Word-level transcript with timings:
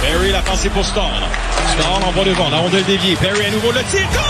Perry, 0.00 0.30
la 0.32 0.42
pensée 0.42 0.70
pour 0.70 0.84
Stone. 0.84 1.24
Stone 1.72 2.04
envoie 2.04 2.24
devant, 2.24 2.48
la 2.50 2.58
rondelle 2.58 2.84
déviée. 2.84 3.16
Perry 3.16 3.46
à 3.46 3.50
nouveau 3.50 3.72
le 3.72 3.82
tir. 3.84 4.06
Goal! 4.12 4.22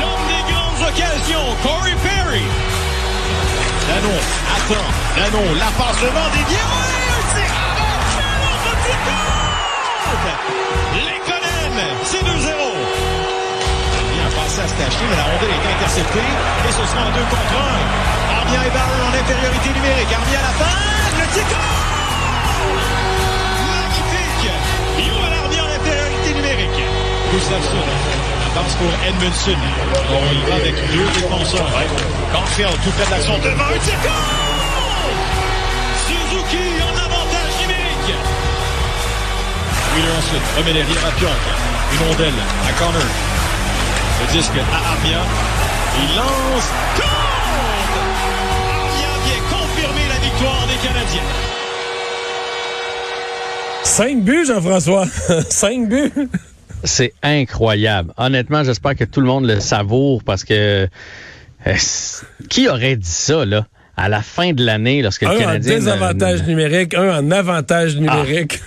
L'homme 0.00 0.26
des 0.28 0.42
grandes 0.52 0.88
occasions, 0.88 1.46
Corey 1.62 1.94
Perry. 2.02 2.42
Danon 3.88 4.18
attend. 4.56 4.88
Danon, 5.16 5.54
la 5.54 5.70
passe 5.76 6.00
devant 6.00 6.28
déviée. 6.32 6.56
Ouais, 6.56 7.04
un 7.10 7.22
tir. 7.34 7.50
Un 7.50 8.74
c'est 12.04 12.22
2-0. 12.22 12.28
Bien 14.12 14.28
passé 14.36 14.60
à 14.60 14.68
se 14.68 14.74
mais 14.74 15.16
la 15.16 15.24
rondelle 15.24 15.50
est 15.50 15.74
interceptée. 15.74 16.20
Et 16.20 16.72
ce 16.72 16.84
sera 16.86 17.02
en 17.02 17.10
2 17.10 17.20
contre 17.20 17.54
1. 17.54 18.36
Armia 18.36 18.66
et 18.66 18.70
Barron 18.70 19.00
en 19.08 19.14
infériorité 19.14 19.68
numérique. 19.74 20.12
Armia 20.12 20.38
à 20.38 20.42
la 20.42 20.52
fin. 20.52 20.74
Le 21.18 21.26
tir. 21.32 21.44
Gustafsson 27.34 27.82
avance 28.54 28.74
pour 28.74 28.92
Edmundson. 29.08 29.58
On 30.08 30.32
y 30.32 30.48
va 30.48 30.54
avec 30.54 30.74
deux 30.92 31.20
défenseurs. 31.20 31.66
Caulfield, 32.32 32.70
tout 32.84 32.90
près 32.90 33.06
de 33.06 33.10
l'action 33.10 33.38
devant 33.38 33.64
un 33.64 33.78
tir. 33.78 33.98
Suzuki 36.06 36.64
en 36.80 36.96
avantage 36.96 37.54
numérique. 37.60 38.14
Wheeler 39.94 40.12
ensuite 40.16 40.46
remet 40.56 40.72
derrière 40.74 41.06
à 41.06 41.10
Pionk. 41.18 41.42
Une 41.92 42.08
rondelle 42.08 42.40
à 42.68 42.72
Connor. 42.78 43.02
Le 44.20 44.32
disque 44.32 44.52
à 44.56 44.90
Armia. 44.92 45.18
Il 45.98 46.16
lance. 46.16 46.70
Goal! 46.96 47.08
Armia 48.78 49.12
vient 49.26 49.42
confirmer 49.50 50.06
la 50.08 50.20
victoire 50.22 50.66
des 50.68 50.86
Canadiens. 50.86 51.22
Cinq 53.82 54.22
buts, 54.22 54.46
Jean-François. 54.46 55.06
Cinq 55.50 55.88
buts. 55.88 56.12
C'est 56.84 57.14
incroyable. 57.22 58.12
Honnêtement, 58.16 58.62
j'espère 58.62 58.94
que 58.94 59.04
tout 59.04 59.20
le 59.20 59.26
monde 59.26 59.46
le 59.46 59.60
savoure 59.60 60.22
parce 60.22 60.44
que 60.44 60.86
euh, 61.66 61.74
qui 62.48 62.68
aurait 62.68 62.96
dit 62.96 63.08
ça, 63.08 63.44
là? 63.44 63.66
À 63.96 64.08
la 64.08 64.22
fin 64.22 64.52
de 64.52 64.64
l'année, 64.64 65.02
lorsque 65.02 65.22
le 65.22 65.28
un 65.28 65.38
Canadien. 65.38 65.72
en 65.72 65.76
désavantage 65.76 66.42
numérique, 66.44 66.94
un 66.94 67.18
en 67.18 67.30
avantage 67.30 67.96
numérique. 67.96 68.60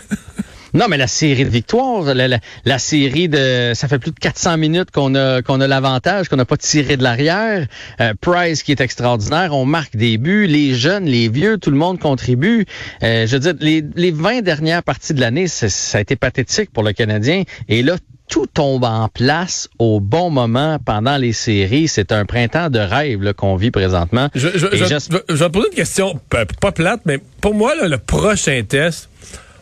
Non, 0.78 0.86
mais 0.89 0.97
la 0.97 1.08
série 1.08 1.44
de 1.44 1.50
victoires, 1.50 2.03
la, 2.14 2.28
la- 2.28 2.39
la 2.66 2.80
série 2.80 3.28
de, 3.28 3.72
ça 3.73 3.88
fait 3.88 4.00
plus 4.00 4.11
de 4.11 4.20
400 4.20 4.58
minutes 4.58 4.92
qu'on 4.92 5.16
a 5.16 5.42
qu'on 5.42 5.59
a 5.59 5.67
l'avantage, 5.67 6.30
qu'on 6.30 6.36
n'a 6.38 6.45
pas 6.45 6.58
tiré 6.58 6.95
de 6.97 7.03
l'arrière. 7.03 7.66
Euh, 8.00 8.14
Price 8.22 8.64
qui 8.64 8.72
est 8.72 8.80
extraordinaire, 8.81 9.53
on 9.53 9.66
marque 9.66 9.95
des 9.95 10.17
buts, 10.17 10.48
les 10.48 10.73
jeunes, 10.75 11.05
les 11.05 11.30
vieux, 11.30 11.58
tout 11.58 11.72
le 11.72 11.78
monde 11.78 12.00
contribue. 12.00 12.66
Euh, 13.03 13.25
je 13.28 13.33
veux 13.33 13.39
dire, 13.39 13.53
les, 13.59 13.83
les 13.95 14.11
20 14.11 14.42
dernières 14.42 14.83
parties 14.83 15.14
de 15.14 15.20
l'année, 15.22 15.48
ça 15.48 15.98
a 15.98 16.02
été 16.02 16.16
pathétique 16.16 16.72
pour 16.72 16.83
le 16.83 16.94
Canadien. 16.94 17.44
Et 17.67 17.81
là, 17.81 17.95
tout 18.30 18.45
tombe 18.45 18.83
en 18.83 19.08
place 19.08 19.70
au 19.80 20.00
bon 20.00 20.30
moment 20.30 20.77
pendant 20.86 21.17
les 21.17 21.33
séries. 21.33 21.88
C'est 21.88 22.11
un 22.11 22.26
printemps 22.26 22.70
de 22.70 22.80
rêve 22.80 23.33
qu'on 23.33 23.55
vit 23.55 23.71
présentement. 23.71 24.27
Je, 24.36 24.49
je, 24.54 24.67
je, 24.73 24.83
je- 25.09 25.17
je 25.30 25.33
vais 25.33 25.45
te 25.45 25.52
poser 25.54 25.67
une 25.70 25.76
question, 25.76 26.20
pas, 26.30 26.45
pas 26.45 26.71
plate, 26.71 27.02
mais 27.05 27.20
pour 27.42 27.54
moi, 27.55 27.73
là, 27.76 27.88
le 27.88 27.98
prochain 27.98 28.61
test, 28.67 29.09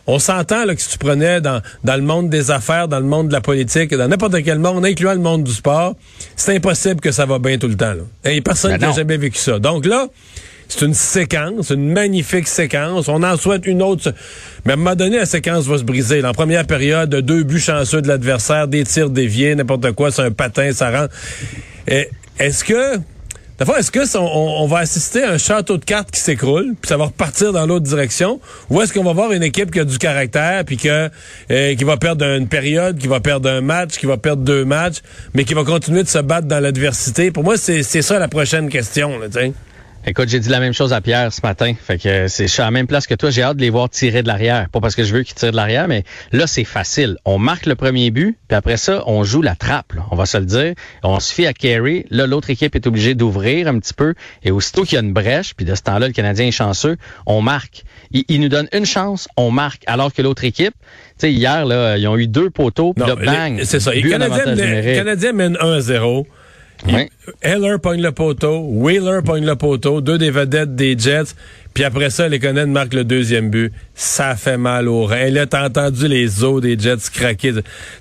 on 0.06 0.18
s'entend 0.18 0.64
là, 0.64 0.74
que 0.74 0.80
si 0.80 0.90
tu 0.90 0.98
prenais 0.98 1.40
dans, 1.40 1.60
dans 1.84 1.96
le 1.96 2.02
monde 2.02 2.30
des 2.30 2.50
affaires, 2.50 2.88
dans 2.88 3.00
le 3.00 3.06
monde 3.06 3.28
de 3.28 3.32
la 3.32 3.40
politique, 3.40 3.92
dans 3.94 4.08
n'importe 4.08 4.42
quel 4.44 4.58
monde, 4.58 4.84
incluant 4.84 5.14
le 5.14 5.20
monde 5.20 5.44
du 5.44 5.52
sport, 5.52 5.96
c'est 6.36 6.54
impossible 6.56 7.00
que 7.00 7.10
ça 7.10 7.26
va 7.26 7.38
bien 7.38 7.58
tout 7.58 7.68
le 7.68 7.76
temps. 7.76 7.94
Il 8.24 8.32
n'y 8.32 8.38
a 8.38 8.42
personne 8.42 8.72
Ben 8.72 8.78
qui 8.78 8.84
a 8.84 8.88
non. 8.88 8.94
jamais 8.94 9.16
vécu 9.16 9.38
ça. 9.38 9.58
Donc 9.58 9.84
là, 9.86 10.06
c'est 10.68 10.84
une 10.84 10.94
séquence, 10.94 11.70
une 11.70 11.92
magnifique 11.92 12.48
séquence. 12.48 13.08
On 13.08 13.22
en 13.22 13.36
souhaite 13.36 13.66
une 13.66 13.82
autre. 13.82 14.12
Mais 14.64 14.72
à 14.72 14.74
un 14.74 14.78
moment 14.78 14.96
donné, 14.96 15.16
la 15.18 15.26
séquence 15.26 15.66
va 15.66 15.78
se 15.78 15.84
briser. 15.84 16.20
Là, 16.20 16.30
En 16.30 16.34
première 16.34 16.66
période, 16.66 17.14
deux 17.14 17.44
buts 17.44 17.60
chanceux 17.60 18.02
de 18.02 18.08
l'adversaire, 18.08 18.66
des 18.66 18.82
tirs 18.84 19.10
déviés, 19.10 19.54
n'importe 19.54 19.92
quoi, 19.92 20.10
c'est 20.10 20.22
un 20.22 20.32
patin, 20.32 20.72
ça 20.72 20.90
rentre. 20.90 21.14
Et 21.86 22.08
Est-ce 22.38 22.64
que 22.64 22.96
D'abord, 23.58 23.78
est-ce 23.78 23.90
que 23.90 24.18
on, 24.18 24.66
va 24.66 24.78
assister 24.78 25.22
à 25.22 25.30
un 25.30 25.38
château 25.38 25.78
de 25.78 25.84
cartes 25.84 26.10
qui 26.10 26.20
s'écroule, 26.20 26.74
puis 26.80 26.88
ça 26.88 26.98
va 26.98 27.06
repartir 27.06 27.54
dans 27.54 27.64
l'autre 27.64 27.86
direction, 27.86 28.38
ou 28.68 28.82
est-ce 28.82 28.92
qu'on 28.92 29.02
va 29.02 29.14
voir 29.14 29.32
une 29.32 29.42
équipe 29.42 29.70
qui 29.70 29.80
a 29.80 29.84
du 29.84 29.96
caractère, 29.96 30.64
puis 30.66 30.76
que 30.76 31.08
euh, 31.50 31.74
qui 31.74 31.84
va 31.84 31.96
perdre 31.96 32.26
une 32.26 32.48
période, 32.48 32.98
qui 32.98 33.08
va 33.08 33.20
perdre 33.20 33.48
un 33.48 33.62
match, 33.62 33.96
qui 33.96 34.04
va 34.04 34.18
perdre 34.18 34.42
deux 34.42 34.66
matchs, 34.66 34.96
mais 35.32 35.44
qui 35.44 35.54
va 35.54 35.64
continuer 35.64 36.02
de 36.02 36.08
se 36.08 36.18
battre 36.18 36.46
dans 36.46 36.60
l'adversité? 36.60 37.30
Pour 37.30 37.44
moi, 37.44 37.56
c'est 37.56 37.82
ça 37.82 38.18
la 38.18 38.28
prochaine 38.28 38.68
question. 38.68 39.18
Là, 39.18 39.26
tu 39.26 39.32
sais. 39.32 39.52
Écoute, 40.08 40.28
j'ai 40.28 40.38
dit 40.38 40.48
la 40.50 40.60
même 40.60 40.72
chose 40.72 40.92
à 40.92 41.00
Pierre 41.00 41.32
ce 41.32 41.40
matin. 41.42 41.72
Fait 41.84 41.98
que 41.98 42.08
euh, 42.08 42.28
c'est, 42.28 42.46
je 42.46 42.52
suis 42.52 42.62
à 42.62 42.66
la 42.66 42.70
même 42.70 42.86
place 42.86 43.08
que 43.08 43.14
toi. 43.16 43.30
J'ai 43.30 43.42
hâte 43.42 43.56
de 43.56 43.62
les 43.62 43.70
voir 43.70 43.90
tirer 43.90 44.22
de 44.22 44.28
l'arrière. 44.28 44.68
Pas 44.70 44.78
parce 44.80 44.94
que 44.94 45.02
je 45.02 45.12
veux 45.12 45.24
qu'ils 45.24 45.34
tirent 45.34 45.50
de 45.50 45.56
l'arrière, 45.56 45.88
mais 45.88 46.04
là, 46.30 46.46
c'est 46.46 46.62
facile. 46.62 47.16
On 47.24 47.38
marque 47.38 47.66
le 47.66 47.74
premier 47.74 48.12
but, 48.12 48.38
puis 48.46 48.56
après 48.56 48.76
ça, 48.76 49.02
on 49.06 49.24
joue 49.24 49.42
la 49.42 49.56
trappe. 49.56 49.94
là. 49.94 50.02
On 50.12 50.16
va 50.16 50.24
se 50.24 50.38
le 50.38 50.44
dire. 50.44 50.74
On 51.02 51.18
se 51.18 51.34
fie 51.34 51.44
à 51.44 51.52
Carey. 51.52 52.06
Là, 52.10 52.28
l'autre 52.28 52.50
équipe 52.50 52.76
est 52.76 52.86
obligée 52.86 53.16
d'ouvrir 53.16 53.66
un 53.66 53.80
petit 53.80 53.94
peu. 53.94 54.14
Et 54.44 54.52
aussitôt 54.52 54.84
qu'il 54.84 54.94
y 54.94 54.98
a 54.98 55.02
une 55.02 55.12
brèche, 55.12 55.54
puis 55.56 55.66
de 55.66 55.74
ce 55.74 55.82
temps-là, 55.82 56.06
le 56.06 56.12
Canadien 56.12 56.46
est 56.46 56.50
chanceux, 56.52 56.96
on 57.26 57.42
marque. 57.42 57.82
Il, 58.12 58.22
il 58.28 58.40
nous 58.40 58.48
donne 58.48 58.68
une 58.72 58.86
chance, 58.86 59.26
on 59.36 59.50
marque. 59.50 59.82
Alors 59.88 60.12
que 60.12 60.22
l'autre 60.22 60.44
équipe, 60.44 60.74
tu 61.18 61.26
sais, 61.26 61.32
hier, 61.32 61.66
là, 61.66 61.96
ils 61.98 62.06
ont 62.06 62.16
eu 62.16 62.28
deux 62.28 62.50
poteaux, 62.50 62.92
puis 62.94 63.04
là, 63.04 63.16
bang! 63.16 63.60
C'est 63.64 63.80
ça. 63.80 63.92
Les 63.92 64.02
but 64.02 64.14
en 64.14 64.18
Canadiens 64.18 64.36
avantage 64.36 64.56
mènent- 64.58 64.66
numérique. 64.68 64.96
Canadiens 64.98 65.32
mènent 65.32 65.56
1-0. 65.56 66.26
Heller 67.42 67.78
pogne 67.80 68.02
le 68.02 68.12
poteau, 68.12 68.60
Wheeler 68.60 69.20
pogne 69.24 69.44
le 69.44 69.56
poteau, 69.56 70.00
deux 70.00 70.18
des 70.18 70.30
vedettes 70.30 70.74
des 70.74 70.98
Jets, 70.98 71.34
puis 71.76 71.84
après 71.84 72.08
ça, 72.08 72.26
les 72.26 72.38
Canadiens 72.38 72.72
marquent 72.72 72.94
le 72.94 73.04
deuxième 73.04 73.50
but. 73.50 73.70
Ça 73.94 74.34
fait 74.34 74.56
mal 74.56 74.88
au 74.88 75.04
rein. 75.04 75.28
Là, 75.28 75.44
t'as 75.46 75.66
entendu 75.66 76.08
les 76.08 76.42
os 76.42 76.62
des 76.62 76.78
Jets 76.78 76.96
craquer. 77.12 77.52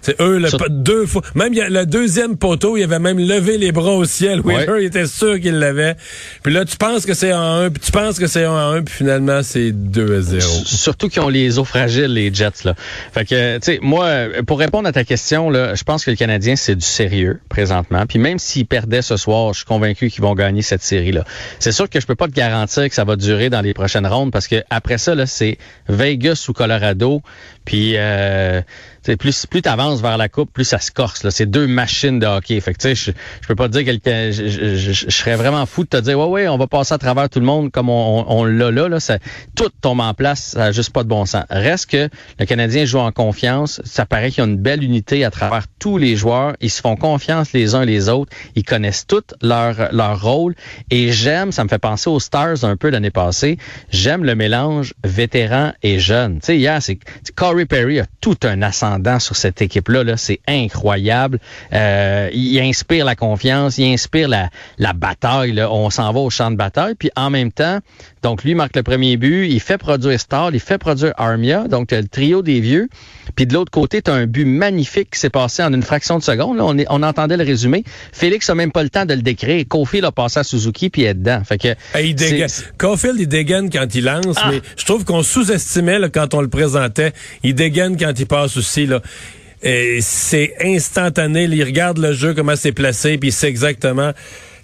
C'est 0.02 0.19
eux, 0.22 0.38
le, 0.40 0.47
Sur- 0.47 0.59
po- 0.59 0.66
deux 0.69 1.06
fois. 1.06 1.22
Même 1.36 1.52
il 1.52 1.58
y 1.58 1.62
a 1.62 1.68
le 1.69 1.85
deuxième 1.85 2.38
poteau, 2.38 2.78
il 2.78 2.84
avait 2.84 3.00
même 3.00 3.19
levé 3.19 3.58
les 3.58 3.74
bras 3.74 3.91
au 3.91 4.06
ciel. 4.06 4.40
Wheeler, 4.40 4.69
Ouais. 4.72 4.84
il 4.84 4.85
était 4.85 5.08
sûr 5.08 5.40
qu'il 5.41 5.56
l'avait. 5.59 5.96
Puis 6.41 6.53
là, 6.53 6.64
tu 6.64 6.78
penses 6.78 7.06
que 7.06 7.14
c'est 7.14 7.34
en 7.34 7.41
1, 7.64 7.69
puis 7.69 7.81
tu 7.84 7.91
penses 7.91 8.18
que 8.18 8.28
c'est 8.28 8.46
en 8.46 8.56
1, 8.58 8.84
puis 8.84 8.94
finalement, 8.96 9.41
c'est 9.44 9.72
2 9.74 10.18
à 10.18 10.22
0. 10.22 10.41
Surtout 10.66 11.09
qu'ils 11.09 11.22
ont 11.22 11.28
les 11.30 11.59
os 11.59 11.68
fragiles, 11.68 12.14
les 12.14 12.34
Jets. 12.34 12.64
Là. 12.64 12.75
Fait 13.14 13.25
que, 13.25 13.56
tu 13.58 13.64
sais, 13.64 13.80
moi, 13.81 14.09
pour 14.47 14.59
répondre 14.59 14.88
à 14.88 14.94
ta 14.94 15.03
question, 15.03 15.50
là, 15.50 15.75
je 15.75 15.84
pense 15.84 16.06
que 16.06 16.12
le 16.12 16.18
Canadien, 16.18 16.56
c'est 16.56 16.75
du 16.75 16.85
sérieux 16.85 17.40
présentement. 17.50 18.06
Puis 18.08 18.19
même 18.19 18.40
s'ils 18.40 18.66
perdaient 18.66 19.02
ce 19.02 19.18
soir, 19.18 19.52
je 19.53 19.58
suis 19.59 19.66
convaincu 19.66 20.09
qu'ils 20.09 20.22
vont 20.22 20.34
gagner 20.35 20.62
cette 20.62 20.84
série-là. 20.84 21.24
C'est 21.59 21.72
sûr 21.72 21.90
que 21.90 22.00
je 22.00 22.06
peux 22.06 22.16
pas 22.16 22.28
te 22.28 22.34
garantir 22.34 22.88
que 22.88 22.96
ça 22.96 23.03
va 23.03 23.16
durer 23.16 23.50
dans 23.50 23.62
les 23.66 23.74
prochaines 23.74 24.08
rondes 24.08 24.31
parce 24.31 24.48
que 24.48 24.64
après 24.70 24.98
ça, 24.98 25.16
là, 25.16 25.26
c'est 25.26 25.58
Vegas 25.90 26.46
ou 26.48 26.53
Colorado. 26.53 27.22
Puis, 27.66 27.94
euh, 27.98 28.62
tu 29.06 29.12
sais, 29.12 29.18
plus 29.18 29.46
plus 29.46 29.62
t'avances 29.62 30.02
vers 30.02 30.18
la 30.18 30.30
coupe, 30.30 30.52
plus 30.52 30.64
ça 30.66 30.80
se 30.80 30.92
corse. 30.92 31.30
C'est 31.30 31.46
deux 31.46 31.68
machines 31.68 32.18
de 32.18 32.26
hockey. 32.26 32.60
Fait 32.60 32.74
que 32.74 32.80
tu 32.80 32.96
je, 32.96 33.12
je 33.42 33.48
peux 33.48 33.54
pas 33.56 33.68
te 33.68 33.74
dire 33.74 33.86
quelqu'un. 33.86 34.32
Je, 34.32 34.48
je, 34.48 34.76
je- 34.76 34.92
je 34.92 35.10
serais 35.16 35.36
vraiment 35.36 35.66
fou 35.68 35.84
de 35.84 35.90
te 35.90 35.98
dire, 35.98 36.18
ouais, 36.20 36.26
ouais, 36.26 36.48
on 36.48 36.58
va 36.58 36.66
passer 36.68 36.94
à 36.94 36.98
travers 36.98 37.30
tout 37.30 37.40
le 37.40 37.46
monde 37.46 37.72
comme 37.72 37.90
on, 37.90 38.26
on, 38.28 38.44
l'a 38.44 38.72
là. 38.72 38.90
là 38.90 39.00
ça, 39.00 39.20
tout 39.56 39.70
tombe 39.82 40.00
en 40.00 40.14
place, 40.16 40.54
ça 40.56 40.66
a 40.66 40.72
juste 40.72 40.90
pas 40.91 41.03
de 41.03 41.09
bon 41.09 41.26
sens. 41.26 41.44
Reste 41.52 41.91
que 41.91 42.09
le 42.40 42.46
Canadien 42.46 42.85
joue 42.85 42.97
en 43.00 43.12
confiance. 43.12 43.79
Ça 43.85 44.06
paraît 44.08 44.32
qu'il 44.32 44.44
y 44.44 44.47
a 44.47 44.50
une 44.50 44.58
belle 44.58 44.84
unité 44.84 45.24
à 45.24 45.29
travers 45.29 45.66
tous 45.79 45.97
les 46.00 46.16
joueurs. 46.16 46.56
Ils 46.62 46.72
se 46.72 46.82
font 46.82 46.96
confiance 46.96 47.53
les 47.53 47.76
uns 47.76 47.85
les 47.85 48.09
autres. 48.09 48.32
Ils 48.56 48.64
connaissent 48.64 49.06
tous 49.06 49.22
leur 49.44 49.94
leur 49.94 50.22
rôle. 50.22 50.56
Et 50.90 51.12
j'aime, 51.12 51.52
ça 51.52 51.64
me 51.64 51.70
fait 51.70 51.78
penser 51.78 52.09
aux 52.09 52.20
Stars 52.20 52.64
un 52.64 52.76
peu 52.76 52.90
l'année 52.90 53.12
passée. 53.12 53.58
J'aime 53.91 54.24
le 54.24 54.34
mélange 54.34 54.94
vétéran 55.03 55.74
et 55.84 56.00
jeune. 56.00 56.40
Tu 56.40 56.47
sais, 56.47 56.58
hier, 56.58 56.82
c'est 56.82 56.97
Corey 57.35 57.66
Perry 57.66 58.00
a 58.00 58.06
tout 58.22 58.38
un 58.44 58.62
ascendant 58.96 59.20
sur 59.20 59.36
cette 59.36 59.62
équipe-là. 59.62 60.03
Là. 60.03 60.18
C'est 60.18 60.40
incroyable. 60.47 61.40
Euh, 61.74 62.30
il 62.34 62.59
inspire 62.59 63.06
la 63.06 63.16
confiance, 63.16 63.78
il 63.78 63.92
inspire 63.92 64.28
la, 64.28 64.50
la 64.78 64.94
bataille. 64.94 65.53
Là. 65.53 65.72
On 65.72 65.90
s'en 65.90 66.12
va 66.12 66.20
au 66.20 66.30
champ 66.30 66.52
de 66.52 66.56
bataille. 66.56 66.96
Puis 66.96 67.12
en 67.16 67.30
même 67.30 67.52
temps, 67.52 67.80
Donc, 68.26 68.44
lui 68.44 68.56
marque 68.56 68.76
le 68.76 68.82
premier 68.82 69.18
but, 69.18 69.47
il 69.47 69.59
fait 69.59 69.78
produire 69.78 70.20
Star, 70.20 70.50
il 70.52 70.59
fait 70.59 70.80
produire 70.80 71.14
Armia, 71.18 71.68
donc 71.68 71.92
le 71.92 72.08
trio 72.08 72.42
des 72.42 72.59
vieux. 72.59 72.90
Puis 73.36 73.46
de 73.46 73.53
l'autre 73.53 73.70
côté, 73.70 74.02
tu 74.02 74.09
as 74.09 74.16
un 74.16 74.26
but 74.26 74.46
magnifique 74.46 75.12
qui 75.12 75.20
s'est 75.20 75.30
passé 75.30 75.62
en 75.62 75.72
une 75.72 75.84
fraction 75.84 76.18
de 76.18 76.24
seconde. 76.24 76.58
Là, 76.58 76.66
on, 76.66 76.76
on 76.90 77.03
entendait 77.03 77.38
le 77.38 77.44
résumé. 77.44 77.84
Félix 78.12 78.50
a 78.50 78.56
même 78.56 78.72
pas 78.72 78.82
le 78.82 78.90
temps 78.90 79.06
de 79.06 79.14
le 79.14 79.22
décrire. 79.22 79.64
Kofi 79.68 80.02
l'a 80.02 80.12
passé 80.12 80.40
à 80.40 80.44
Suzuki 80.44 80.90
puis 80.90 81.03
il 81.03 81.06
est 81.06 81.14
dedans. 81.14 81.44
Fait 81.46 81.59
que 81.59 81.76
il 82.02 82.16
dégaine. 82.16 82.50
Caulfield, 82.80 83.20
il 83.20 83.28
dégaine 83.28 83.70
quand 83.70 83.94
il 83.94 84.06
lance, 84.06 84.38
ah. 84.38 84.50
mais 84.50 84.62
je 84.76 84.86
trouve 84.86 85.06
qu'on 85.06 85.22
sous-estimait 85.22 86.00
quand 86.12 86.34
on 86.34 86.41
le 86.41 86.48
présentait. 86.48 87.14
Il 87.44 87.53
dégaine 87.53 87.96
quand 87.96 88.14
il 88.18 88.26
passe 88.26 88.58
aussi. 88.58 88.84
C'est 89.61 90.55
instantané. 90.61 91.46
il 91.46 91.64
regarde 91.64 91.97
le 91.97 92.14
jeu, 92.14 92.34
comment 92.34 92.55
c'est 92.55 92.72
placé, 92.72 93.17
puis 93.17 93.29
il 93.29 93.34
sait 93.34 93.47
exactement 93.47 94.14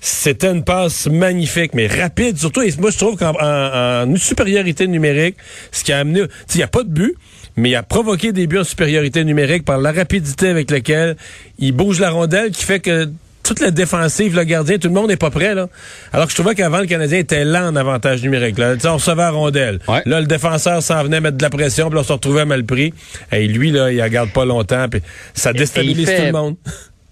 c'était 0.01 0.47
une 0.47 0.63
passe 0.63 1.07
magnifique, 1.07 1.75
mais 1.75 1.85
rapide. 1.85 2.38
Surtout, 2.38 2.62
moi, 2.79 2.89
je 2.89 2.97
trouve 2.97 3.15
qu'en 3.18 3.35
en, 3.39 4.15
supériorité 4.18 4.88
numérique, 4.88 5.38
ce 5.71 5.83
qui 5.83 5.94
a 5.94 6.00
amené... 6.00 6.23
Il 6.53 6.57
n'y 6.57 6.63
a 6.63 6.68
pas 6.68 6.83
de 6.83 6.89
but, 6.89 7.15
mais 7.56 7.69
il 7.69 7.75
a 7.75 7.83
provoqué 7.83 8.31
des 8.31 8.47
buts 8.47 8.57
en 8.57 8.63
supériorité 8.63 9.23
numérique 9.23 9.63
par 9.63 9.77
la 9.77 9.91
rapidité 9.91 10.47
avec 10.47 10.71
laquelle 10.71 11.15
il 11.59 11.71
bouge 11.71 12.00
la 12.00 12.09
rondelle, 12.09 12.50
qui 12.50 12.65
fait 12.65 12.79
que 12.79 13.09
toute 13.51 13.59
la 13.59 13.71
défensive, 13.71 14.33
le 14.33 14.45
gardien, 14.45 14.77
tout 14.77 14.88
le 14.88 14.94
monde 14.94 15.09
n'est 15.09 15.18
pas 15.18 15.30
prêt. 15.30 15.53
Là. 15.53 15.68
Alors 16.13 16.27
que 16.27 16.31
je 16.31 16.38
trouvais 16.38 16.56
qu'avant, 16.56 16.80
le 16.80 16.86
Canadien 16.86 17.19
était 17.19 17.44
lent 17.44 17.68
en 17.68 17.75
avantage 17.75 18.24
numérique. 18.24 18.57
Là. 18.57 18.75
on 18.86 18.94
recevait 18.94 19.24
la 19.24 19.31
rondelle. 19.31 19.80
Là, 20.06 20.21
le 20.21 20.25
défenseur 20.25 20.81
s'en 20.81 21.03
venait 21.03 21.19
mettre 21.19 21.36
de 21.36 21.44
la 21.44 21.50
pression, 21.50 21.89
puis 21.89 22.00
on 22.00 22.03
se 22.03 22.13
retrouvait 22.13 22.45
mal 22.45 22.63
pris. 22.63 22.94
Et 23.33 23.48
lui, 23.48 23.71
là, 23.71 23.92
il 23.92 24.01
ne 24.01 24.07
garde 24.07 24.31
pas 24.31 24.45
longtemps, 24.45 24.88
puis 24.89 25.01
ça 25.33 25.51
déstabilise 25.51 26.06
tout 26.06 26.24
le 26.24 26.31
monde. 26.31 26.56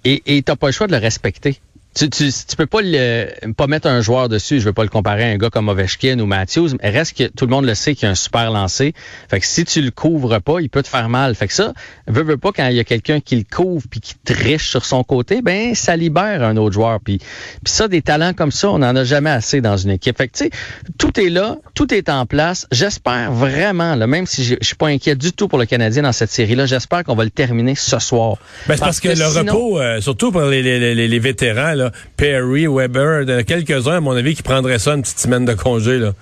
Et 0.06 0.21
tu 0.25 0.44
n'as 0.47 0.56
pas 0.56 0.68
le 0.68 0.71
choix 0.71 0.88
de 0.88 0.94
le 0.94 0.97
respecter. 0.97 1.59
Tu, 1.95 2.09
tu, 2.09 2.31
tu, 2.31 2.56
peux 2.56 2.68
pas 2.68 2.81
le, 2.81 3.51
pas 3.53 3.65
mettre 3.68 3.88
un 3.88 4.01
joueur 4.01 4.30
dessus. 4.30 4.59
Je 4.59 4.65
veux 4.65 4.74
pas 4.74 4.83
le 4.83 4.89
comparer 4.89 5.24
à 5.24 5.27
un 5.27 5.38
gars 5.38 5.50
comme 5.50 5.69
Ovechkin 5.69 6.19
ou 6.19 6.27
Matthews, 6.27 6.69
mais 6.81 6.91
reste 6.91 7.18
que 7.18 7.24
tout 7.24 7.45
le 7.45 7.51
monde 7.51 7.65
le 7.65 7.74
sait 7.74 7.95
qu'il 7.95 8.07
a 8.07 8.12
un 8.12 8.15
super 8.15 8.51
lancé. 8.51 8.94
Fait 9.30 9.39
que 9.39 9.45
si 9.45 9.65
tu 9.65 9.81
le 9.81 9.89
couvres 9.89 10.39
pas, 10.39 10.62
il 10.62 10.69
peut 10.69 10.83
te 10.83 10.88
faire 10.88 11.09
mal. 11.09 11.33
Fait 11.33 11.47
que 11.47 11.53
ça, 11.53 11.74
veut, 12.07 12.24
veut 12.24 12.38
pas 12.38 12.51
quand 12.51 12.68
il 12.68 12.75
y 12.75 12.80
a 12.80 12.83
quelqu'un 12.83 13.19
qui 13.19 13.36
le 13.38 13.44
couvre 13.44 13.86
puis 13.89 14.01
qui 14.01 14.13
triche 14.24 14.69
sur 14.69 14.86
son 14.86 15.03
côté, 15.03 15.41
ben 15.41 15.74
ça 15.74 15.95
libère 15.95 16.44
un 16.44 16.57
autre 16.57 16.74
joueur. 16.74 17.00
Puis, 17.03 17.18
puis 17.18 17.74
ça, 17.74 17.88
des 17.88 18.03
talents 18.03 18.33
comme 18.33 18.51
ça, 18.51 18.69
on 18.69 18.75
en 18.75 18.95
a 18.95 19.03
jamais 19.03 19.31
assez 19.31 19.59
dans 19.59 19.77
une 19.77 19.91
équipe. 19.91 20.15
Fait 20.15 20.27
que 20.27 20.38
tu 20.38 20.44
sais, 20.45 20.51
tout 21.00 21.19
est 21.19 21.30
là, 21.30 21.57
tout 21.74 21.91
est 21.94 22.09
en 22.09 22.25
place. 22.27 22.68
J'espère 22.71 23.31
vraiment, 23.31 23.95
là, 23.95 24.06
même 24.06 24.27
si 24.27 24.44
je 24.44 24.56
suis 24.62 24.75
pas 24.75 24.88
inquiet 24.88 25.15
du 25.15 25.33
tout 25.33 25.47
pour 25.47 25.57
le 25.57 25.65
Canadien 25.65 26.03
dans 26.03 26.12
cette 26.12 26.30
série-là, 26.30 26.68
j'espère 26.68 27.03
qu'on 27.03 27.15
va 27.15 27.24
le 27.24 27.31
terminer 27.31 27.74
ce 27.75 27.97
soir. 28.00 28.38
Ben, 28.68 28.77
parce, 28.77 29.00
que, 29.00 29.09
le 29.09 29.25
repos, 29.25 29.80
euh, 29.80 30.01
surtout 30.01 30.31
pour 30.31 30.41
les, 30.41 30.62
les, 30.62 30.94
les, 30.94 31.07
les 31.07 31.19
vétérans, 31.19 31.74
Perry, 32.17 32.67
Weber, 32.67 33.45
quelques-uns, 33.45 33.97
à 33.97 34.01
mon 34.01 34.15
avis, 34.15 34.35
qui 34.35 34.43
prendraient 34.43 34.79
ça 34.79 34.93
une 34.93 35.01
petite 35.01 35.19
semaine 35.19 35.45
de 35.45 35.53
congé. 35.53 35.99
Là. 35.99 36.13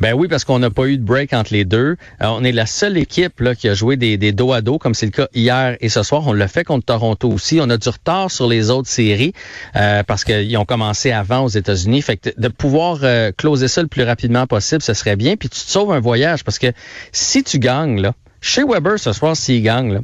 Ben 0.00 0.14
oui, 0.14 0.28
parce 0.28 0.44
qu'on 0.44 0.60
n'a 0.60 0.70
pas 0.70 0.86
eu 0.86 0.96
de 0.96 1.02
break 1.02 1.32
entre 1.32 1.52
les 1.52 1.64
deux. 1.64 1.96
Euh, 2.22 2.26
on 2.26 2.44
est 2.44 2.52
la 2.52 2.66
seule 2.66 2.96
équipe 2.96 3.42
qui 3.54 3.68
a 3.68 3.74
joué 3.74 3.96
des, 3.96 4.32
dos 4.32 4.52
à 4.52 4.60
dos, 4.60 4.78
comme 4.78 4.94
c'est 4.94 5.06
le 5.06 5.12
cas 5.12 5.26
hier 5.34 5.76
et 5.80 5.88
ce 5.88 6.04
soir. 6.04 6.22
On 6.26 6.32
l'a 6.32 6.46
fait 6.46 6.62
contre 6.62 6.86
Toronto 6.86 7.28
aussi. 7.28 7.58
On 7.60 7.68
a 7.68 7.76
du 7.76 7.88
retard 7.88 8.30
sur 8.30 8.46
les 8.46 8.70
autres 8.70 8.88
séries 8.88 9.32
euh, 9.74 10.04
parce 10.04 10.22
qu'ils 10.22 10.56
ont 10.56 10.64
commencé 10.64 11.10
avant 11.10 11.40
aux 11.40 11.48
États-Unis. 11.48 12.02
Fait 12.02 12.16
que 12.16 12.30
de 12.36 12.48
pouvoir 12.48 13.00
euh, 13.02 13.32
closer 13.36 13.66
ça 13.66 13.82
le 13.82 13.88
plus 13.88 14.04
rapidement 14.04 14.46
possible, 14.46 14.82
ce 14.82 14.94
serait 14.94 15.16
bien. 15.16 15.36
Puis 15.36 15.48
tu 15.48 15.60
te 15.60 15.70
sauves 15.70 15.90
un 15.90 16.00
voyage 16.00 16.44
parce 16.44 16.60
que 16.60 16.68
si 17.10 17.42
tu 17.42 17.58
gagnes, 17.58 18.00
là, 18.00 18.12
chez 18.40 18.62
Weber 18.62 19.00
ce 19.00 19.12
soir, 19.12 19.36
s'il 19.36 19.62
gagne, 19.64 19.92
là, 19.94 20.00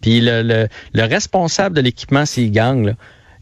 puis 0.00 0.20
le, 0.20 0.42
le, 0.42 0.68
le 0.92 1.02
responsable 1.02 1.74
de 1.74 1.80
l'équipement, 1.80 2.24
s'il 2.24 2.52
gagne, 2.52 2.94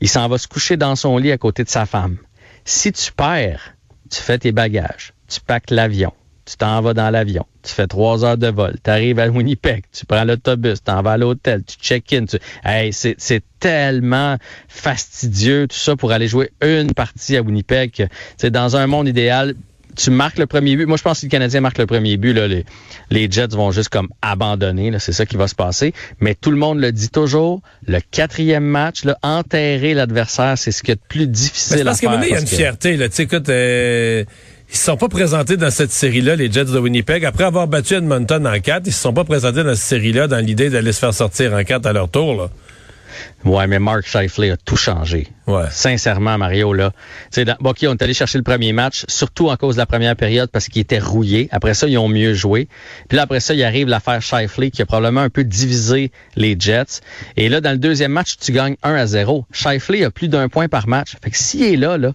il 0.03 0.09
s'en 0.09 0.29
va 0.29 0.37
se 0.37 0.49
coucher 0.49 0.77
dans 0.77 0.97
son 0.97 1.17
lit 1.17 1.31
à 1.31 1.39
côté 1.39 1.63
de 1.63 1.69
sa 1.69 1.87
femme. 1.87 2.17
Si 2.65 2.91
tu 2.93 3.13
perds, 3.13 3.75
tu 4.11 4.21
fais 4.21 4.37
tes 4.37 4.51
bagages, 4.51 5.15
tu 5.29 5.41
packes 5.41 5.71
l'avion, 5.71 6.13
tu 6.45 6.57
t'en 6.57 6.81
vas 6.81 6.93
dans 6.93 7.09
l'avion, 7.09 7.47
tu 7.63 7.73
fais 7.73 7.87
trois 7.87 8.25
heures 8.25 8.37
de 8.37 8.49
vol, 8.49 8.75
tu 8.83 8.91
arrives 8.91 9.21
à 9.21 9.29
Winnipeg, 9.29 9.85
tu 9.93 10.05
prends 10.05 10.25
l'autobus, 10.25 10.81
tu 10.81 10.85
t'en 10.87 11.03
vas 11.03 11.13
à 11.13 11.17
l'hôtel, 11.19 11.63
tu 11.63 11.77
check-in. 11.77 12.25
Tu... 12.25 12.37
Hey, 12.65 12.93
c'est 12.93 13.45
tellement 13.61 14.39
fastidieux 14.67 15.69
tout 15.69 15.77
ça 15.77 15.95
pour 15.95 16.11
aller 16.11 16.27
jouer 16.27 16.51
une 16.61 16.93
partie 16.93 17.37
à 17.37 17.43
Winnipeg. 17.43 18.09
C'est 18.37 18.51
dans 18.51 18.75
un 18.77 18.89
monde 18.89 19.07
idéal, 19.07 19.55
tu 19.97 20.11
marques 20.11 20.39
le 20.39 20.47
premier 20.47 20.77
but. 20.77 20.87
Moi, 20.87 20.97
je 20.97 21.03
pense 21.03 21.15
que 21.15 21.21
si 21.21 21.27
le 21.27 21.31
Canadien 21.31 21.61
marque 21.61 21.79
le 21.79 21.87
premier 21.87 22.17
but, 22.17 22.33
là, 22.33 22.49
les, 22.49 22.65
les 23.11 23.31
Jets 23.31 23.49
vont 23.49 23.71
juste 23.71 23.89
comme 23.89 24.09
abandonner. 24.23 24.93
C'est 24.99 25.13
ça 25.13 25.27
qui 25.27 25.37
va 25.37 25.49
se 25.49 25.55
passer. 25.55 25.93
Mais 26.21 26.35
tout 26.35 26.51
le 26.51 26.57
monde 26.57 26.81
le 26.81 26.93
dit 26.93 27.11
toujours. 27.11 27.61
Le 27.87 27.99
quatrième 28.11 28.65
match, 28.65 29.05
là, 29.05 29.19
enterrer 29.23 29.95
l'adversaire, 29.95 30.57
c'est 30.57 30.73
ce 30.73 30.83
qui 30.83 30.91
est 30.91 30.95
le 30.95 31.01
plus 31.09 31.27
difficile 31.27 31.85
parce 31.85 31.99
à 31.99 32.01
faire. 32.01 32.11
Parce 32.11 32.23
qu'il 32.25 32.33
y 32.33 32.35
a 32.35 32.41
une 32.41 32.47
fierté. 32.47 32.97
Là. 32.97 33.07
Écoute, 33.17 33.49
euh, 33.49 34.25
ils 34.71 34.77
se 34.77 34.85
sont 34.85 34.97
pas 34.97 35.09
présentés 35.09 35.59
dans 35.59 35.71
cette 35.71 35.93
série-là, 35.93 36.35
les 36.35 36.51
Jets 36.51 36.65
de 36.65 36.79
Winnipeg. 36.79 37.25
Après 37.25 37.45
avoir 37.45 37.69
battu 37.69 37.95
Edmonton 37.95 38.47
en 38.47 38.59
quatre, 38.61 38.87
ils 38.87 38.93
se 38.93 39.03
sont 39.03 39.13
pas 39.13 39.25
présentés 39.25 39.65
dans 39.65 39.75
cette 39.75 39.85
série-là 39.85 40.29
dans 40.29 40.39
l'idée 40.39 40.71
d'aller 40.71 40.93
se 40.93 40.99
faire 40.99 41.13
sortir 41.13 41.53
en 41.53 41.63
quatre 41.63 41.87
à 41.87 41.93
leur 41.93 42.09
tour. 42.09 42.35
Là. 42.35 42.51
Ouais, 43.45 43.67
mais 43.67 43.79
Mark 43.79 44.07
Scheifele 44.07 44.53
a 44.53 44.57
tout 44.57 44.77
changé. 44.77 45.29
Ouais. 45.47 45.65
Sincèrement, 45.71 46.39
Mario, 46.39 46.73
là. 46.73 46.93
sais, 47.31 47.45
OK, 47.65 47.79
on 47.83 47.93
est 47.93 48.03
allé 48.03 48.15
chercher 48.15 48.39
le 48.39 48.45
premier 48.45 48.73
match, 48.73 49.05
surtout 49.09 49.49
en 49.51 49.57
cause 49.57 49.75
de 49.75 49.81
la 49.81 49.87
première 49.87 50.15
période 50.17 50.51
parce 50.51 50.69
qu'il 50.69 50.81
était 50.81 50.99
rouillé. 50.99 51.49
Après 51.51 51.75
ça, 51.75 51.89
ils 51.89 51.99
ont 51.99 52.09
mieux 52.09 52.35
joué. 52.35 52.69
Puis 53.09 53.17
là, 53.17 53.23
après 53.23 53.41
ça, 53.41 53.55
il 53.55 53.63
arrive 53.63 53.89
l'affaire 53.89 54.23
Scheifele 54.23 54.71
qui 54.71 54.83
a 54.83 54.87
probablement 54.87 55.23
un 55.23 55.31
peu 55.31 55.45
divisé 55.45 56.13
les 56.37 56.57
Jets. 56.59 57.01
Et 57.37 57.49
là, 57.49 57.61
dans 57.61 57.73
le 57.73 57.79
deuxième 57.79 58.13
match, 58.13 58.37
tu 58.39 58.53
gagnes 58.53 58.77
1 58.83 58.95
à 58.95 59.07
0. 59.07 59.47
Scheifele 59.53 60.05
a 60.05 60.11
plus 60.11 60.29
d'un 60.29 60.49
point 60.49 60.69
par 60.69 60.87
match. 60.87 61.17
Fait 61.23 61.31
que 61.31 61.39
s'il 61.39 61.65
est 61.65 61.77
là, 61.77 61.99
là, 61.99 62.13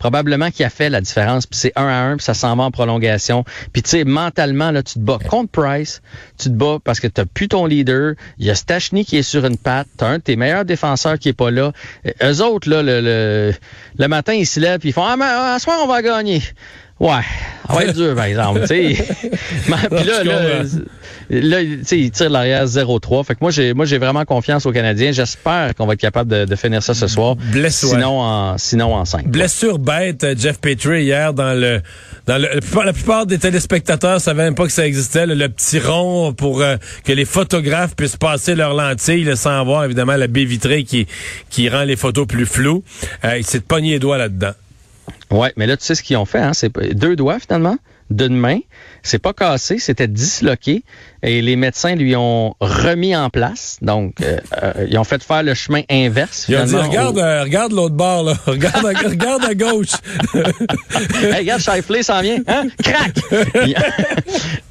probablement 0.00 0.50
qui 0.50 0.64
a 0.64 0.70
fait 0.70 0.88
la 0.88 1.00
différence. 1.00 1.46
Puis 1.46 1.60
c'est 1.60 1.72
un 1.76 1.86
à 1.86 2.00
un, 2.00 2.16
puis 2.16 2.24
ça 2.24 2.34
s'en 2.34 2.56
va 2.56 2.64
en 2.64 2.70
prolongation. 2.72 3.44
Puis 3.72 3.82
tu 3.82 3.90
sais, 3.90 4.04
mentalement, 4.04 4.72
là, 4.72 4.82
tu 4.82 4.94
te 4.94 4.98
bats 4.98 5.18
contre 5.28 5.52
Price, 5.52 6.02
tu 6.38 6.48
te 6.48 6.54
bats 6.54 6.78
parce 6.82 6.98
que 6.98 7.06
tu 7.06 7.24
plus 7.26 7.46
ton 7.48 7.66
leader. 7.66 8.14
Il 8.38 8.46
y 8.46 8.50
a 8.50 8.54
Stachny 8.56 9.04
qui 9.04 9.18
est 9.18 9.22
sur 9.22 9.44
une 9.44 9.58
patte. 9.58 9.86
Tu 9.98 10.04
un 10.04 10.16
de 10.16 10.22
tes 10.22 10.36
meilleurs 10.36 10.64
défenseurs 10.64 11.18
qui 11.18 11.28
est 11.28 11.34
pas 11.34 11.50
là. 11.50 11.72
Eux 12.22 12.42
autres, 12.42 12.68
là, 12.68 12.82
le, 12.82 13.00
le, 13.00 13.52
le 13.98 14.08
matin, 14.08 14.32
ils 14.32 14.46
se 14.46 14.58
lèvent 14.58 14.80
puis 14.80 14.88
ils 14.88 14.92
font 14.92 15.04
Ah, 15.04 15.16
mais 15.16 15.26
à 15.26 15.58
soir, 15.60 15.78
on 15.84 15.86
va 15.86 16.02
gagner. 16.02 16.42
Ouais, 17.00 17.22
ça 17.66 17.72
va 17.72 17.84
être 17.84 17.94
dur, 17.94 18.14
par 18.14 18.24
exemple. 18.24 18.60
puis 18.68 18.94
là, 20.04 20.22
là, 20.22 20.62
là 21.30 21.60
il 21.62 22.10
tire 22.10 22.28
l'arrière 22.28 22.66
0-3. 22.66 23.24
Fait 23.24 23.34
que 23.34 23.38
moi, 23.40 23.50
j'ai 23.50 23.72
moi 23.72 23.86
j'ai 23.86 23.96
vraiment 23.96 24.26
confiance 24.26 24.66
aux 24.66 24.72
Canadiens. 24.72 25.10
J'espère 25.10 25.74
qu'on 25.74 25.86
va 25.86 25.94
être 25.94 26.00
capable 26.00 26.30
de, 26.30 26.44
de, 26.44 26.56
finir 26.56 26.82
ça 26.82 26.92
ce 26.92 27.06
soir. 27.06 27.36
Blessure. 27.36 27.88
Sinon 27.88 28.20
en 28.20 28.58
sinon 28.58 28.94
en 28.94 29.06
5. 29.06 29.28
Blessure 29.28 29.78
bête, 29.78 30.26
Jeff 30.38 30.60
Petrie 30.60 31.04
hier 31.04 31.32
dans 31.32 31.58
le 31.58 31.80
dans 32.26 32.36
le 32.36 32.60
la 32.84 32.92
plupart, 32.92 33.24
des 33.24 33.38
téléspectateurs 33.38 34.20
savaient 34.20 34.44
même 34.44 34.54
pas 34.54 34.66
que 34.66 34.72
ça 34.72 34.86
existait, 34.86 35.24
le, 35.26 35.48
petit 35.48 35.78
rond 35.78 36.34
pour 36.34 36.60
euh, 36.60 36.76
que 37.04 37.12
les 37.12 37.24
photographes 37.24 37.96
puissent 37.96 38.18
passer 38.18 38.54
leur 38.54 38.74
lentille 38.74 39.30
sans 39.36 39.64
voir 39.64 39.84
évidemment 39.84 40.16
la 40.16 40.26
baie 40.26 40.44
vitrée 40.44 40.84
qui 40.84 41.06
qui 41.48 41.70
rend 41.70 41.84
les 41.84 41.96
photos 41.96 42.26
plus 42.26 42.46
floues. 42.46 42.84
Euh, 43.24 43.38
il 43.38 43.44
s'est 43.44 43.60
pogné 43.60 43.92
les 43.92 43.98
doigts 43.98 44.18
là-dedans. 44.18 44.52
Ouais, 45.30 45.52
mais 45.56 45.66
là, 45.66 45.76
tu 45.76 45.84
sais 45.84 45.94
ce 45.94 46.02
qu'ils 46.02 46.16
ont 46.16 46.24
fait, 46.24 46.40
hein? 46.40 46.52
C'est 46.52 46.76
deux 46.94 47.16
doigts 47.16 47.38
finalement 47.38 47.76
d'une 48.10 48.36
main. 48.36 48.58
C'est 49.02 49.18
pas 49.18 49.32
cassé, 49.32 49.78
c'était 49.78 50.08
disloqué 50.08 50.82
et 51.22 51.42
les 51.42 51.56
médecins 51.56 51.94
lui 51.94 52.16
ont 52.16 52.54
remis 52.60 53.14
en 53.14 53.28
place. 53.28 53.78
Donc, 53.82 54.14
euh, 54.20 54.38
euh, 54.62 54.86
ils 54.88 54.98
ont 54.98 55.04
fait 55.04 55.22
faire 55.22 55.42
le 55.42 55.54
chemin 55.54 55.82
inverse. 55.90 56.46
Ils 56.48 56.56
ont 56.56 56.64
dit, 56.64 56.74
regarde, 56.74 57.18
euh, 57.18 57.42
regarde 57.42 57.72
l'autre 57.72 57.94
bord, 57.94 58.22
là. 58.22 58.34
Regarde, 58.46 58.86
à, 58.86 59.08
regarde 59.08 59.44
à 59.44 59.54
gauche. 59.54 59.92
hey, 60.34 61.36
regarde, 61.38 61.60
Shifley 61.60 62.02
s'en 62.02 62.20
vient. 62.20 62.38
Hein? 62.46 62.64
Crac! 62.82 63.12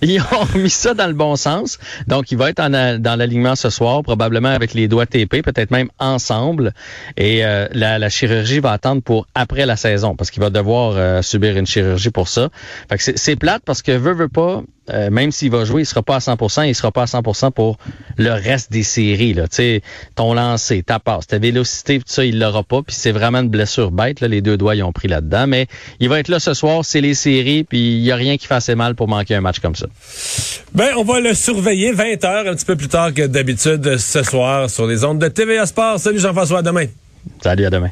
ils, 0.02 0.20
ont 0.20 0.58
mis 0.58 0.70
ça 0.70 0.94
dans 0.94 1.08
le 1.08 1.14
bon 1.14 1.36
sens. 1.36 1.78
Donc, 2.08 2.32
il 2.32 2.38
va 2.38 2.50
être 2.50 2.60
en, 2.60 2.70
dans 2.70 3.16
l'alignement 3.18 3.56
ce 3.56 3.70
soir, 3.70 4.02
probablement 4.04 4.50
avec 4.50 4.74
les 4.74 4.88
doigts 4.88 5.06
TP, 5.06 5.42
peut-être 5.42 5.72
même 5.72 5.90
ensemble. 6.00 6.74
Et 7.16 7.42
la, 7.42 8.00
la, 8.00 8.10
chirurgie 8.10 8.60
va 8.60 8.72
attendre 8.72 9.02
pour 9.02 9.28
après 9.36 9.66
la 9.66 9.76
saison, 9.76 10.16
parce 10.16 10.32
qu'il 10.32 10.42
va 10.42 10.50
devoir 10.50 11.24
subir 11.24 11.58
une 11.58 11.68
chirurgie 11.68 12.10
pour 12.10 12.28
ça. 12.28 12.50
Fait 12.90 12.98
que 12.98 13.18
c'est 13.18 13.36
plate 13.36 13.62
parce 13.66 13.82
que 13.82 13.92
veut, 13.92 14.19
veut 14.20 14.30
pas, 14.30 14.64
euh, 14.92 15.10
même 15.10 15.32
s'il 15.32 15.52
va 15.52 15.66
jouer, 15.66 15.84
il 15.84 15.86
sera 15.86 16.02
pas 16.02 16.16
à 16.16 16.20
100%, 16.20 16.68
il 16.68 16.76
sera 16.76 16.92
pas 16.92 17.04
à 17.04 17.06
100% 17.06 17.52
pour 17.52 17.78
le 18.18 18.32
reste 18.32 18.72
des 18.72 18.84
séries. 18.84 19.34
Là. 19.34 19.46
ton 20.16 20.34
lancer, 20.34 20.84
ta 20.84 21.00
passe, 21.00 21.28
ta 21.28 21.38
vélocité, 21.38 22.00
tout 22.00 22.06
ça, 22.08 22.26
il 22.26 22.40
l'aura 22.40 22.64
pas. 22.64 22.82
Puis 22.82 22.96
c'est 22.96 23.12
vraiment 23.12 23.40
une 23.40 23.50
blessure 23.50 23.92
bête. 23.92 24.22
Là. 24.22 24.28
Les 24.28 24.42
deux 24.42 24.58
doigts, 24.58 24.76
ils 24.76 24.84
ont 24.84 24.92
pris 24.92 25.08
là-dedans. 25.08 25.48
Mais 25.48 25.68
il 26.00 26.10
va 26.10 26.20
être 26.20 26.28
là 26.28 26.40
ce 26.40 26.54
soir, 26.54 26.84
c'est 26.84 27.02
les 27.02 27.14
séries, 27.14 27.64
puis 27.64 27.98
il 27.98 28.04
y 28.04 28.12
a 28.12 28.16
rien 28.16 28.38
qui 28.38 28.48
fasse 28.48 28.70
mal 28.70 28.96
pour 28.96 29.08
manquer 29.08 29.36
un 29.36 29.42
match 29.42 29.60
comme 29.60 29.76
ça. 29.76 29.88
Ben, 30.74 30.90
on 30.98 31.04
va 31.04 31.20
le 31.20 31.34
surveiller 31.34 31.92
20 31.92 32.24
heures, 32.26 32.48
un 32.48 32.56
petit 32.56 32.66
peu 32.66 32.76
plus 32.76 32.90
tard 32.90 33.14
que 33.14 33.26
d'habitude 33.26 33.98
ce 33.98 34.24
soir 34.24 34.70
sur 34.70 34.88
les 34.88 35.04
ondes 35.04 35.20
de 35.20 35.28
TVA 35.28 35.66
Sport. 35.66 36.00
Salut 36.00 36.20
Jean-François, 36.20 36.60
à 36.60 36.62
demain. 36.62 36.86
Salut, 37.42 37.66
à 37.66 37.70
demain. 37.70 37.90